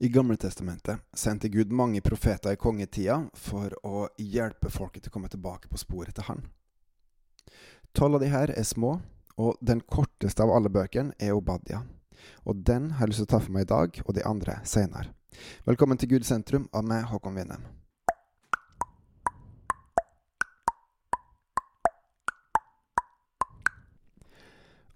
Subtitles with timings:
[0.00, 5.30] I Gamletestamentet sendte Gud mange profeter i kongetida for å hjelpe folket til å komme
[5.32, 6.44] tilbake på sporet til Han.
[7.98, 9.00] Tolv av de her er små,
[9.34, 11.82] og den korteste av alle bøkene er Obadia.
[12.46, 14.60] Og den har jeg lyst til å ta for meg i dag, og de andre
[14.62, 15.10] senere.
[15.66, 17.66] Velkommen til Gud sentrum av meg, Håkon Winnem.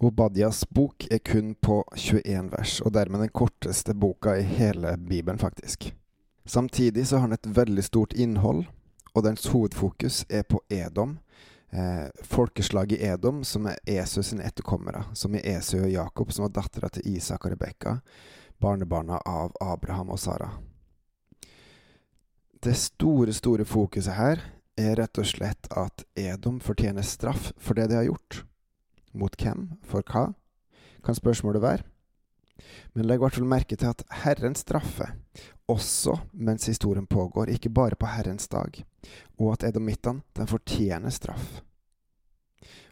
[0.02, 5.38] Obadias bok er kun på 21 vers, og dermed den korteste boka i hele Bibelen,
[5.38, 5.92] faktisk.
[6.44, 8.64] Samtidig så har den et veldig stort innhold,
[9.14, 11.18] og dens hovedfokus er på Edom,
[11.70, 16.56] eh, folkeslaget Edom, som er Esu sine etterkommere, som er Esu og Jakob, som var
[16.58, 18.00] dattera til Isak og Rebekka,
[18.58, 20.50] barnebarna av Abraham og Sara.
[22.62, 24.42] Det store, store fokuset her
[24.76, 28.44] er rett og slett at Edom fortjener straff for det de har gjort.
[29.12, 29.68] Mot hvem?
[29.86, 30.30] For hva?
[31.04, 31.88] Kan spørsmålet være.
[32.94, 35.14] Men legg i hvert fall merke til at Herren straffer,
[35.70, 38.82] også mens historien pågår, ikke bare på Herrens dag,
[39.38, 41.62] og at edomittene, de fortjener straff.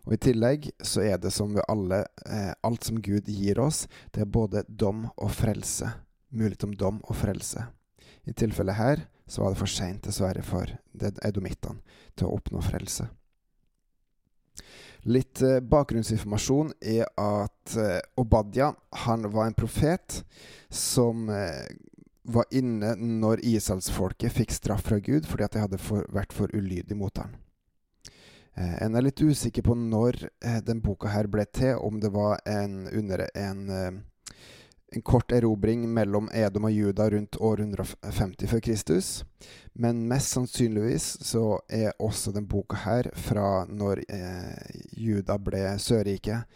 [0.09, 3.87] Og I tillegg så er det som ved alle, eh, alt som Gud gir oss,
[4.15, 5.93] det er både dom og frelse.
[6.33, 7.67] Mulighet om dom og frelse.
[8.27, 10.73] I tilfellet her så var det for seint, dessverre, for
[11.25, 11.81] edomittene
[12.17, 13.07] til å oppnå frelse.
[15.09, 17.77] Litt eh, bakgrunnsinformasjon er at
[18.21, 18.73] Obadja Obadia
[19.07, 20.23] han var en profet
[20.69, 21.69] som eh,
[22.23, 26.53] var inne når Israelsfolket fikk straff fra Gud fordi at de hadde for, vært for
[26.53, 27.33] ulydig mot ham.
[28.55, 32.13] Eh, en er litt usikker på når eh, den boka her ble til, om det
[32.15, 34.01] var en, under en eh,
[34.93, 39.11] en kort erobring mellom Edom og Juda rundt år 150 før Kristus.
[39.73, 46.49] Men mest sannsynligvis så er også den boka her fra når eh, Juda ble Sørriket,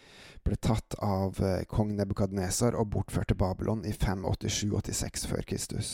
[0.45, 5.93] ble tatt av eh, kong Nebukadnesar og bortført til Babylon i 587-86 før Kristus.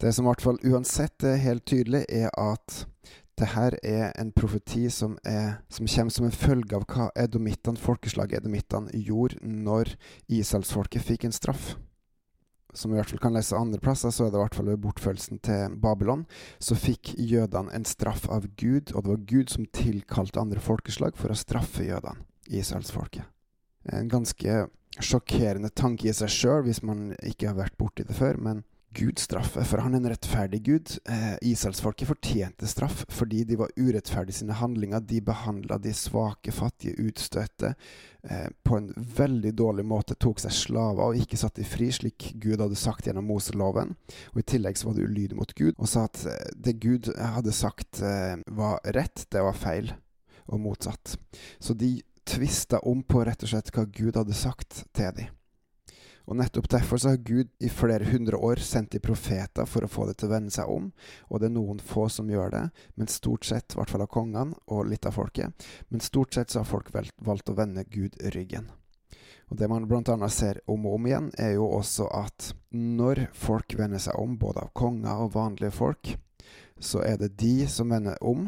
[0.00, 2.84] Det som i hvert fall uansett er helt tydelig, er at
[3.40, 7.80] det her er en profeti som, er, som kommer som en følge av hva edomittene,
[7.80, 9.94] folkeslaget edomittene gjorde når
[10.28, 11.74] Israelsfolket fikk en straff.
[12.76, 14.68] Som vi i hvert fall kan lese andre plasser, så er det i hvert fall
[14.70, 16.26] ved bortførelsen til Babylon,
[16.62, 21.18] så fikk jødene en straff av Gud, og det var Gud som tilkalte andre folkeslag
[21.18, 23.26] for å straffe jødene, israelsfolket.
[23.90, 24.66] En ganske
[25.00, 28.62] sjokkerende tanke i seg sjøl, hvis man ikke har vært borti det før, men
[28.92, 30.92] Gud straffe, for han er en rettferdig Gud.
[31.06, 35.04] Eh, Israelsfolket fortjente straff fordi de var urettferdige i sine handlinger.
[35.06, 37.72] De behandla de svake, fattige, utstøtte
[38.22, 40.18] eh, på en veldig dårlig måte.
[40.18, 43.94] Tok seg slaver og ikke satt de fri, slik Gud hadde sagt gjennom Moseloven.
[44.34, 47.12] Og I tillegg så var det ulydig mot Gud og sa at eh, det Gud
[47.14, 49.94] hadde sagt eh, var rett, det var feil,
[50.50, 51.14] og motsatt.
[51.62, 55.36] Så de tvista om på rett og slett hva Gud hadde sagt til dem.
[56.30, 59.90] Og nettopp derfor så har Gud i flere hundre år sendt de profeter for å
[59.90, 60.92] få det til å vende seg om,
[61.26, 62.62] og det er noen få som gjør det,
[62.94, 66.54] men stort sett, i hvert fall av kongene og litt av folket, men stort sett
[66.54, 68.70] så har folk valgt å vende Gud ryggen.
[69.50, 70.28] Og Det man bl.a.
[70.30, 74.62] ser om og om igjen, er jo også at når folk vender seg om, både
[74.62, 76.14] av konger og vanlige folk,
[76.78, 78.46] så er det de som vender om,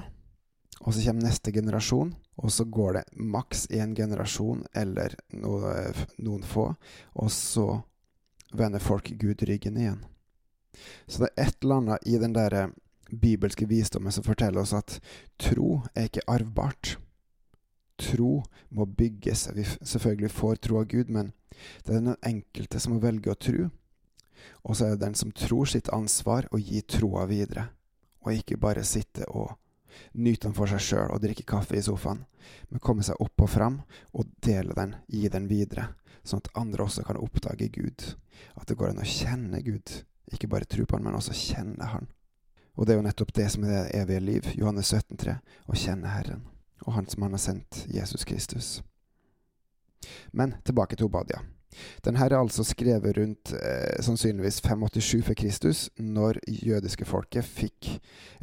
[0.86, 6.44] og så kommer neste generasjon, og så går det maks én generasjon eller noe, noen
[6.46, 6.70] få,
[7.12, 7.82] og så
[8.52, 10.00] vender folk Gud ryggen igjen.
[11.06, 12.72] Så det er et eller annet i den der
[13.12, 14.96] bibelske visdommen som forteller oss at
[15.40, 16.96] tro er ikke arvbart.
[18.00, 19.50] Tro må bygges.
[19.52, 21.32] Vi selvfølgelig får tro av Gud, men
[21.84, 23.68] det er den enkelte som må velge å tro.
[24.64, 27.68] Og så er det den som tror sitt ansvar å gi troa videre,
[28.24, 29.52] og ikke bare sitte og
[30.12, 32.24] nyte den for seg sjøl og drikke kaffe i sofaen,
[32.70, 33.80] men komme seg opp og fram
[34.12, 35.90] og dele den, gi den videre,
[36.24, 38.06] sånn at andre også kan oppdage Gud.
[38.58, 39.94] At det går an å kjenne Gud,
[40.32, 42.08] ikke bare tro på Han, men også kjenne Han.
[42.74, 45.36] Og det er jo nettopp det som er det evige liv, Johannes 17,3,
[45.68, 46.46] å kjenne Herren,
[46.86, 48.78] og Han som Han har sendt, Jesus Kristus.
[50.32, 51.42] Men tilbake til Obadia.
[52.04, 57.90] Den her er altså skrevet rundt eh, sannsynligvis 587 for Kristus, når jødiske folket fikk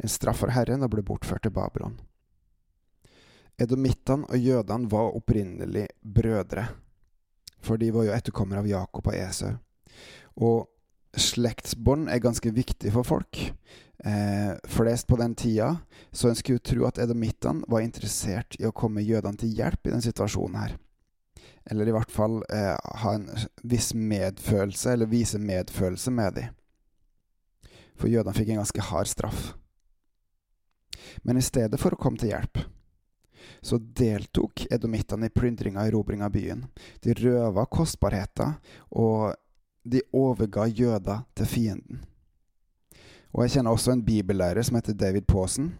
[0.00, 1.98] en straff fra Herren og ble bortført til Babylon.
[3.60, 6.66] Edomittene og jødene var opprinnelig brødre,
[7.60, 9.54] for de var jo etterkommere av Jakob og Esau.
[10.40, 10.68] Og
[11.20, 13.40] slektsbånd er ganske viktig for folk.
[14.00, 15.74] Eh, flest på den tida,
[16.12, 19.92] så en skulle tro at edomittene var interessert i å komme jødene til hjelp i
[19.92, 20.78] den situasjonen her
[21.70, 23.28] eller i hvert fall eh, ha en
[23.62, 26.56] viss medfølelse, eller vise medfølelse med dem.
[27.94, 29.52] For jødene fikk en ganske hard straff.
[31.22, 32.58] Men i stedet for å komme til hjelp,
[33.62, 36.64] så deltok edomittene i plyndringa og erobringa av byen.
[37.04, 38.56] De røva kostbarheter
[38.90, 39.34] og
[39.84, 42.02] de overga jøder til fienden.
[43.30, 45.74] Og jeg kjenner også en bibellærer som heter David Paasen.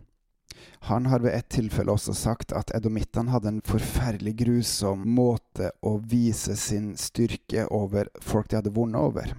[0.88, 5.98] Han har ved et tilfelle også sagt at edomittene hadde en forferdelig grusom måte å
[6.10, 9.34] vise sin styrke over folk de hadde vunnet over.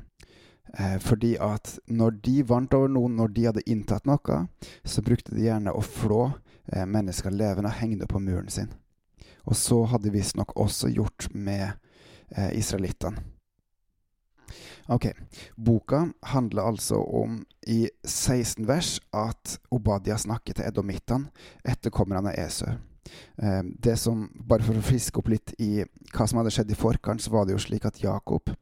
[0.77, 4.45] Eh, fordi at når de vant over noen, når de hadde inntatt noe,
[4.87, 6.29] så brukte de gjerne å flå
[6.71, 8.71] eh, mennesker levende og henge det på muren sin.
[9.43, 11.73] Og så hadde de visstnok også gjort med
[12.37, 13.25] eh, israelittene.
[14.87, 15.07] Ok,
[15.55, 21.27] Boka handler altså om, i 16 vers, at Obadia snakker til Edomittan,
[21.65, 22.73] etterkommerne av Esau.
[23.37, 25.83] Eh, det som, Bare for å friske opp litt i
[26.13, 28.53] hva som hadde skjedd i forkant, så var det jo slik at Jakob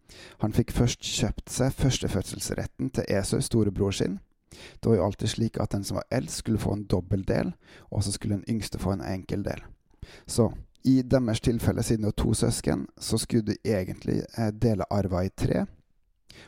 [0.44, 4.20] han fikk først kjøpt seg førstefødselsretten til Esau, storebror sin.
[4.50, 7.54] Det var jo alltid slik at den som var eldst, skulle få en dobbel del,
[7.92, 9.62] og så skulle den yngste få en enkel del.
[10.26, 10.50] Så
[10.84, 15.24] i deres tilfelle, siden det var to søsken, så skulle de egentlig eh, dele arva
[15.24, 15.66] i tre.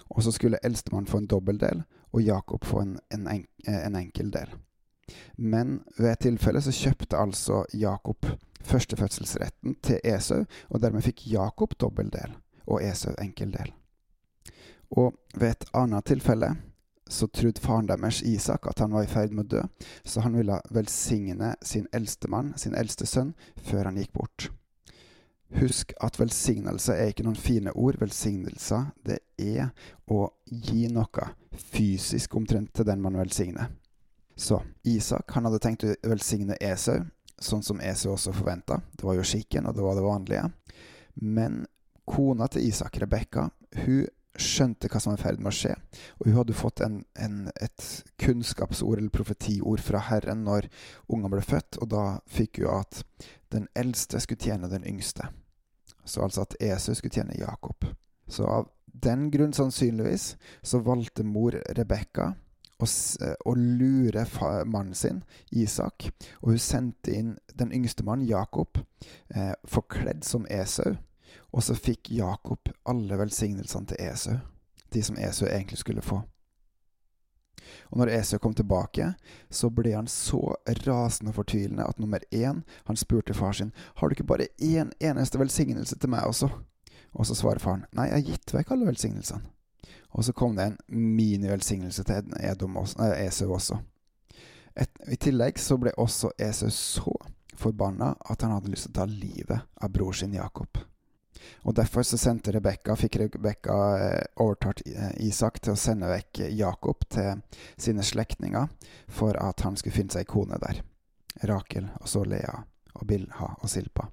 [0.10, 4.32] Og så skulle eldstemann få en dobbeldel, og Jakob få en, en, eh, en enkel
[4.34, 4.54] del.
[5.38, 8.26] Men ved et tilfelle så kjøpte altså Jakob
[8.64, 12.36] førstefødselsretten til Esau, og dermed fikk Jakob dobbeldel
[12.68, 13.74] og Esau enkel del.
[14.92, 16.56] Og ved et annet tilfelle
[17.12, 19.62] så trodde faren deres, Isak, at han var i ferd med å dø,
[20.06, 24.48] så han ville velsigne sin eldste mann, sin eldste sønn, før han gikk bort.
[25.60, 28.00] Husk at velsignelse er ikke noen fine ord.
[28.00, 29.72] Velsignelser, det er
[30.08, 31.28] å gi noe
[31.72, 33.74] fysisk omtrent til den man velsigner.
[34.36, 37.04] Så Isak han hadde tenkt å velsigne Esau,
[37.38, 38.80] sånn som Esau også forventa.
[38.96, 40.46] Det var jo skikken, og det var det vanlige.
[41.22, 41.66] Men
[42.08, 43.50] kona til Isak, Rebekka,
[43.84, 44.08] hun
[44.40, 45.76] skjønte hva som var i ferd med å skje.
[46.20, 47.88] Og hun hadde fått en, en, et
[48.22, 50.70] kunnskapsord eller profetiord fra Herren når
[51.08, 53.04] ungene ble født, og da fikk hun at
[53.52, 55.28] den eldste skulle tjene den yngste.
[56.06, 57.86] Så altså at Esau skulle tjene Jakob.
[58.28, 62.32] Så av den grunn, sannsynligvis, så valgte mor Rebekka
[62.82, 62.88] å,
[63.46, 64.26] å, lure
[64.66, 66.10] mannen sin, Isak,
[66.42, 68.82] og hun sendte inn den yngste mannen, Jakob,
[69.36, 70.96] eh, forkledd som Esau.
[71.52, 74.38] Og så fikk Jakob alle velsignelsene til Esau,
[74.94, 76.22] de som Esau egentlig skulle få.
[77.92, 79.14] Og når Esau kom tilbake,
[79.50, 80.40] så ble han så
[80.88, 84.92] rasende og fortvilende at nummer én, han spurte far sin, har du ikke bare én
[85.00, 86.50] eneste velsignelse til meg også?
[87.14, 89.44] Og så svarer faren, nei, jeg har gitt vekk alle velsignelsene.
[90.12, 93.78] Og så kom det en minivelsignelse til Edom, eh, Esau også.
[94.76, 97.16] Et, I tillegg så ble også Esau så
[97.56, 100.80] forbanna at han hadde lyst til å ta livet av bror sin Jakob.
[101.64, 106.44] Og Derfor så sendte Rebekka, fikk Rebekka eh, overtalt eh, Isak til å sende vekk
[106.58, 107.42] Jakob til
[107.78, 108.70] sine slektninger
[109.12, 110.82] for at han skulle finne seg kone der.
[111.48, 112.58] Rakel, og så Lea,
[112.94, 114.10] og Bilha og Silpa.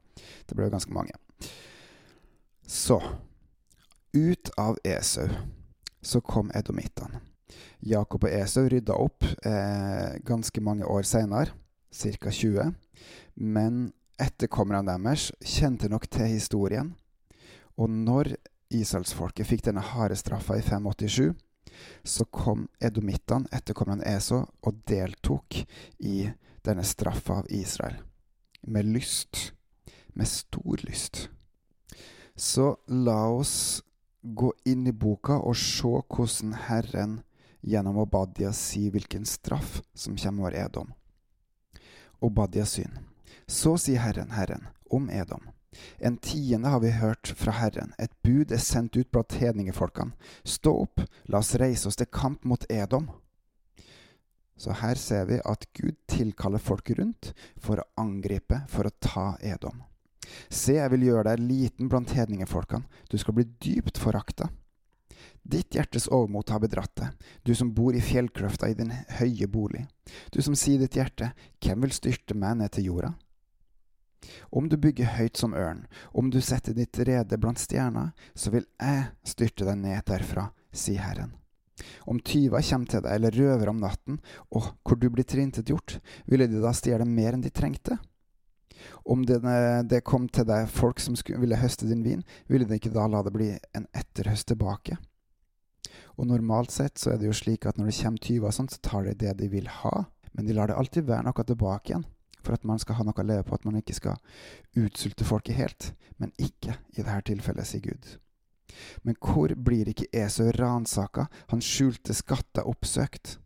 [0.46, 1.16] Det ble jo ganske mange.
[2.68, 3.00] Så
[4.12, 5.28] ut av Esau
[6.00, 7.20] så kom edomittene.
[7.80, 11.54] Jakob og Esau rydda opp eh, ganske mange år seinere,
[11.94, 12.30] ca.
[12.30, 12.74] 20.
[13.34, 16.92] Men etterkommerne deres kjente nok til historien
[17.78, 18.34] og når
[18.74, 21.32] israelsfolket fikk denne harde straffa i 587,
[22.02, 25.60] så kom edomittene, etterkommeren Eso, og deltok
[25.98, 26.28] i
[26.66, 28.00] denne straffa av Israel.
[28.66, 29.52] Med lyst.
[30.18, 31.28] Med stor lyst.
[32.34, 33.82] Så la oss
[34.22, 37.20] gå inn i boka og se hvordan Herren
[37.62, 40.92] gjennom Obadia sier hvilken straff som kommer over Edom.
[42.20, 42.98] Obadias syn.
[43.46, 45.48] Så sier Herren, Herren, om Edom.
[45.98, 50.14] En tiende har vi hørt fra Herren, et bud er sendt ut blant hedningefolkene.
[50.44, 53.08] Stå opp, la oss reise oss til kamp mot Edom.
[54.58, 57.32] Så her ser vi at Gud tilkaller folk rundt
[57.62, 59.84] for å angripe, for å ta Edom.
[60.50, 64.50] Se, jeg vil gjøre deg liten blant hedningefolkene, du skal bli dypt forakta.
[65.48, 69.86] Ditt hjertes overmot har bedratt deg, du som bor i fjellkløfta i din høye bolig.
[70.34, 71.30] Du som sier ditt hjerte,
[71.64, 73.14] hvem vil styrte meg ned til jorda?
[74.50, 78.66] Om du bygger høyt som ørn, om du setter ditt rede blant stjerner, så vil
[78.80, 81.34] jeg styrte deg ned derfra, sier Herren.
[82.10, 84.18] Om tyver kommer til deg eller røver om natten,
[84.50, 87.98] og hvor du blir tilintetgjort, ville de da stjele mer enn de trengte?
[89.08, 93.06] Om det, kom til deg folk som ville høste din vin, ville de ikke da
[93.10, 94.98] la det bli en etterhøst tilbake?
[96.18, 98.74] Og normalt sett så er det jo slik at når det kommer tyver og sånt,
[98.74, 101.94] så tar de det de vil ha, men de lar det alltid være noe tilbake
[101.94, 102.06] igjen
[102.48, 104.16] for at man skal ha noe å leve på, at man ikke skal
[104.80, 105.90] utsulte folket helt.
[106.16, 108.14] Men ikke i dette tilfellet, sier Gud.
[109.04, 113.36] Men hvor blir ikke Esau ransaka, han skjulte skatter oppsøkt?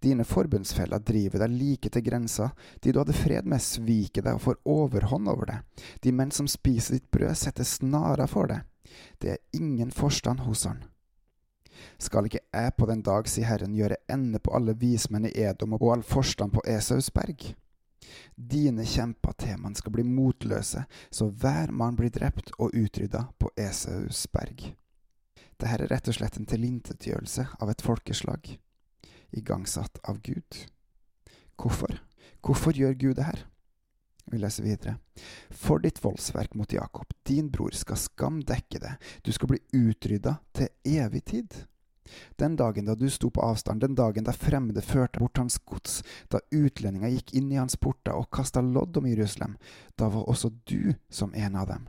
[0.00, 4.44] Dine forbundsfeller driver deg like til grensa, de du hadde fred med, sviker deg og
[4.44, 8.62] får overhånd over deg, de menn som spiser ditt brød, setter snarer for deg.
[9.18, 10.84] Det er ingen forstand hos han.
[11.98, 15.74] Skal ikke jeg på den dag, sier Herren, gjøre ende på alle vismenn i Edom
[15.74, 17.50] og all forstand på Esaus berg?
[18.34, 24.26] Dine kjemper teman skal bli motløse, så hver mann blir drept og utrydda på Esaus
[24.32, 24.72] berg.
[25.54, 28.56] Dette er rett og slett en tilintetgjørelse av et folkeslag,
[29.34, 30.64] igangsatt av Gud.
[31.56, 32.00] Hvorfor?
[32.44, 33.44] Hvorfor gjør Gud det her?
[34.32, 34.96] Vi leser videre.
[35.50, 40.38] For ditt voldsverk mot Jakob, din bror, skal skam dekke det, du skal bli utrydda
[40.56, 41.56] til evig tid.
[42.40, 46.02] Den dagen da du sto på avstand, den dagen da fremmede førte bort hans gods,
[46.28, 49.56] da utlendinger gikk inn i hans porter og kasta lodd om Jerusalem,
[49.96, 51.88] da var også du som en av dem.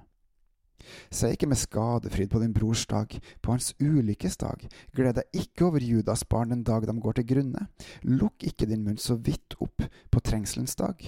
[1.10, 5.70] Se ikke med skadefryd på din brors dag, på hans ulykkes dag, gled deg ikke
[5.70, 7.68] over Judas barn den dag de går til grunne,
[8.06, 11.02] lukk ikke din munn så vidt opp på trengselens dag.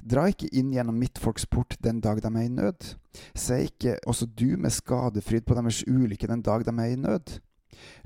[0.00, 2.94] Dra ikke inn gjennom mitt folks port den dag de er i nød.
[3.36, 7.36] Se ikke også du med skadefryd på deres ulykke den dag de er i nød.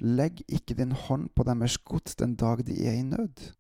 [0.01, 3.51] Legg ikke din hånd på deres gods den dag de er i nød.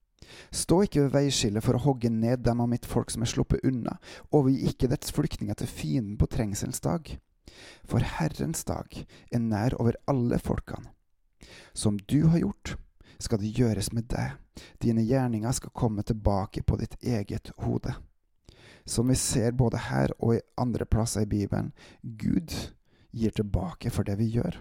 [0.55, 3.64] Stå ikke ved veiskillet for å hogge ned dem av mitt folk som er sluppet
[3.67, 3.97] unna,
[4.31, 7.17] overgi ikke dets flyktninger til fienden på trengselens dag.
[7.88, 10.93] For Herrens dag er nær over alle folkene.
[11.73, 12.76] Som du har gjort,
[13.21, 14.37] skal det gjøres med deg,
[14.81, 17.95] dine gjerninger skal komme tilbake på ditt eget hode.
[18.88, 22.55] Som vi ser både her og i andre plasser i Bibelen, Gud
[23.11, 24.61] gir tilbake for det vi gjør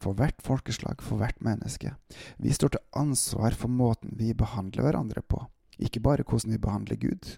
[0.00, 1.92] for hvert folkeslag, for hvert menneske.
[2.38, 5.44] Vi står til ansvar for måten vi behandler hverandre på.
[5.80, 7.36] Ikke bare hvordan vi behandler Gud,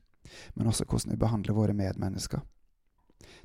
[0.55, 2.43] men også hvordan vi behandler våre medmennesker.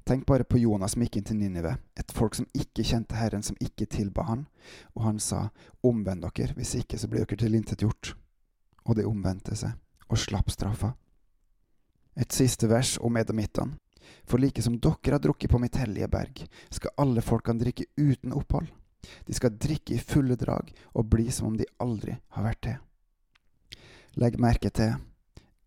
[0.08, 3.44] Tenk bare på Jonas som gikk inn til Ninive, et folk som ikke kjente Herren,
[3.44, 4.46] som ikke tilba Han,
[4.96, 5.50] og han sa,
[5.84, 8.14] omvend dere, hvis ikke så blir dere tilintetgjort.
[8.88, 9.76] Og de omvendte seg,
[10.08, 10.94] og slapp straffa.
[12.16, 13.76] Et siste vers om edomittene.
[14.24, 18.32] For like som dere har drukket på mitt hellige berg, skal alle folkene drikke uten
[18.32, 18.72] opphold.
[19.26, 22.76] De skal drikke i fulle drag og bli som om de aldri har vært det.
[24.18, 24.96] Legg merke til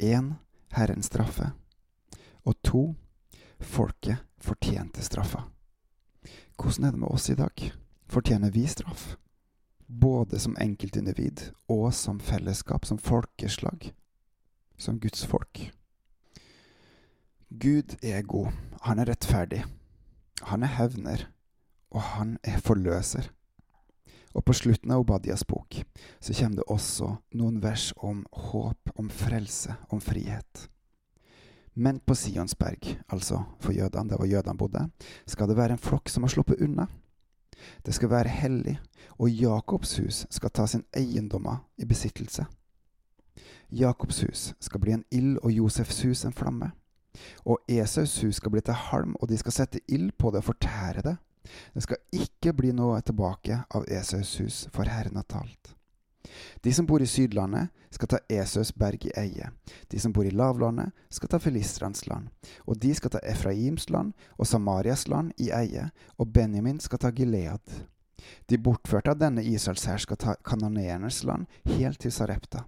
[0.02, 0.35] én
[0.75, 1.52] Herrens straffe,
[2.47, 2.82] og to
[3.61, 5.44] folket fortjente straffa.
[6.56, 7.73] Hvordan er det med oss i dag?
[8.11, 9.16] Fortjener vi straff?
[9.87, 13.92] Både som enkeltindivid og som fellesskap, som folkeslag,
[14.78, 15.70] som Guds folk.
[17.50, 19.64] Gud er god, han er rettferdig,
[20.42, 21.26] han er hevner,
[21.90, 23.30] og han er forløser.
[24.35, 25.80] Og på slutten av Obadias bok
[26.23, 30.68] så kommer det også noen vers om håp, om frelse, om frihet.
[31.75, 34.87] Men på Sionsberg, altså for jødene, der hvor jødene bodde,
[35.26, 36.87] skal det være en flokk som har sluppet unna.
[37.87, 38.78] Det skal være hellig,
[39.18, 42.47] og Jakobs hus skal ta sin eiendommer i besittelse.
[43.70, 46.73] Jakobs hus skal bli en ild, og Josefs hus en flamme.
[47.44, 50.44] Og Esaus hus skal bli til halm, og de skal sette ild på det og
[50.44, 51.16] fortære det.
[51.75, 55.75] Det skal ikke bli noe tilbake av Esaus hus, for Herren har talt.
[56.61, 59.50] De som bor i Sydlandet, skal ta Esaus berg i eie.
[59.88, 62.28] De som bor i lavlandet, skal ta Filistrenes land.
[62.68, 67.11] Og de skal ta Efraims land og Samarias land i eie, og Benjamin skal ta
[67.11, 67.80] Gilead.
[68.47, 72.66] De bortførte av denne Israels hær skal ta kanoneernes land helt til Sarepta.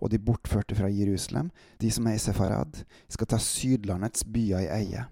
[0.00, 4.72] Og de bortførte fra Jerusalem, de som er i Sefarad, skal ta Sydlandets byer i
[4.78, 5.04] eie.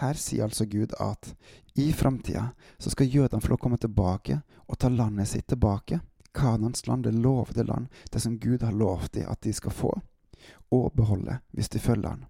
[0.00, 1.34] Her sier altså Gud at
[1.74, 2.48] i framtida
[2.78, 6.00] så skal jødene få komme tilbake og ta landet sitt tilbake.
[6.34, 9.92] Kanans land, det lovede land, det som Gud har lovt dem at de skal få,
[10.70, 12.24] og beholde hvis de følger Han.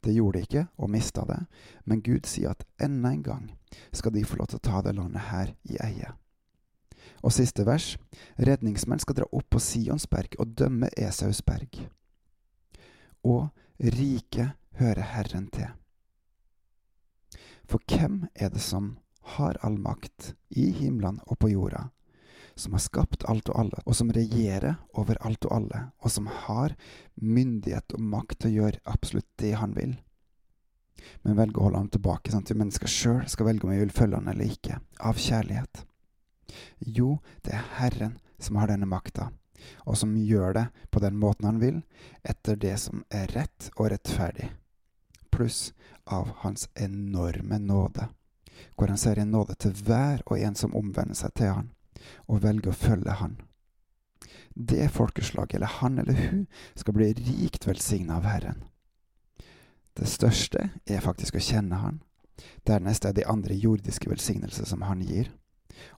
[0.00, 1.42] Det gjorde de ikke, og mista det,
[1.84, 3.50] men Gud sier at enda en gang
[3.92, 6.14] skal de få lov til å ta det landet her i eie.
[7.22, 7.96] Og siste vers.
[8.38, 11.80] Redningsmenn skal dra opp på Sionsberg og dømme Esausberg.
[13.24, 13.48] Og
[13.78, 15.68] riket hører Herren til.
[17.66, 18.96] For hvem er det som
[19.36, 21.88] har all makt i himmelen og på jorda,
[22.54, 26.28] som har skapt alt og alle, og som regjerer over alt og alle, og som
[26.46, 26.76] har
[27.14, 29.96] myndighet og makt til å gjøre absolutt det han vil?
[31.22, 33.96] Men velger å holde ham tilbake, sånn at mennesker sjøl skal velge om jeg vil
[33.98, 35.82] følge han eller ikke, av kjærlighet.
[36.78, 39.32] Jo, det er Herren som har denne makta,
[39.84, 41.82] og som gjør det på den måten han vil,
[42.22, 44.52] etter det som er rett og rettferdig
[45.36, 45.72] pluss
[46.04, 48.08] av hans enorme nåde,
[48.76, 51.68] hvor han ser en nåde til hver og en som omvender seg til han,
[52.26, 53.36] og velger å følge han.
[54.56, 58.64] Det folkeslaget, eller han eller hun, skal bli rikt velsigna av Herren.
[59.96, 62.00] Det største er faktisk å kjenne Han.
[62.68, 65.30] Dernest er de andre jordiske velsignelser som Han gir.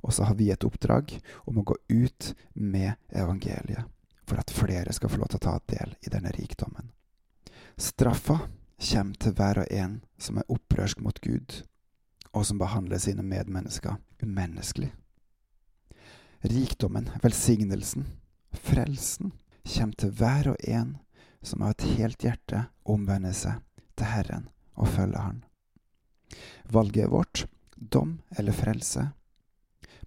[0.03, 1.17] Og så har vi et oppdrag
[1.51, 3.87] om å gå ut med evangeliet,
[4.27, 6.91] for at flere skal få lov til å ta del i denne rikdommen.
[7.79, 8.41] Straffa
[8.79, 11.63] kommer til hver og en som er opprørsk mot Gud,
[12.33, 14.93] og som behandler sine medmennesker umenneskelig.
[16.41, 18.07] rikdommen, velsignelsen,
[18.53, 19.33] frelsen
[19.65, 20.97] kommer til hver og en
[21.43, 23.59] som av et helt hjerte omvender seg
[23.99, 25.45] til Herren og følger Han.
[26.71, 29.09] Valget er vårt, dom eller frelse,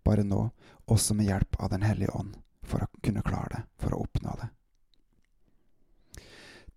[0.03, 0.49] bare nå
[0.85, 4.35] også med hjelp av Den hellige ånd, for å kunne klare det, for å oppnå
[4.41, 4.49] det.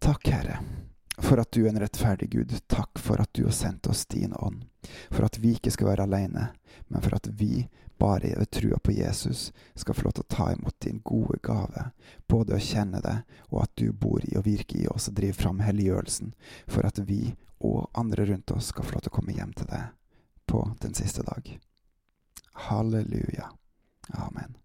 [0.04, 0.58] Takk, Herre,
[1.24, 2.52] for at du er en rettferdig Gud.
[2.66, 4.64] Takk for at du har sendt oss din ånd.
[5.10, 6.50] For at vi ikke skal være alene,
[6.88, 7.66] men for at vi,
[7.98, 11.90] bare ved trua på Jesus, skal få lov til å ta imot din gode gave,
[12.28, 13.16] både å kjenne det,
[13.48, 16.34] og at du bor i og virker i oss og driver fram helliggjørelsen,
[16.66, 19.70] for at vi og andre rundt oss skal få lov til å komme hjem til
[19.70, 19.94] deg
[20.50, 21.48] på den siste dag.
[22.68, 23.48] Halleluja.
[24.20, 24.63] Amen.